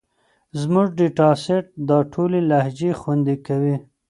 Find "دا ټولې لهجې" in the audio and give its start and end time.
1.89-2.91